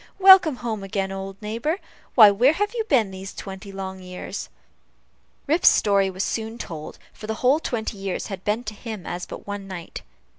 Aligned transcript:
Welcome 0.17 0.55
home 0.55 0.81
again, 0.83 1.11
old 1.11 1.39
neighbor. 1.43 1.77
Why, 2.15 2.31
where 2.31 2.53
have 2.53 2.73
you 2.73 2.83
been 2.85 3.11
these 3.11 3.35
twenty 3.35 3.71
long 3.71 3.99
years?" 3.99 4.49
Rip's 5.45 5.69
story 5.69 6.09
was 6.09 6.23
soon 6.23 6.57
told, 6.57 6.97
for 7.13 7.27
the 7.27 7.35
whole 7.45 7.59
twenty 7.59 7.99
years 7.99 8.25
had 8.25 8.43
been 8.43 8.63
to 8.63 8.73
him 8.73 9.03
but 9.03 9.09
as 9.11 9.27
one 9.45 9.67
night. 9.67 10.01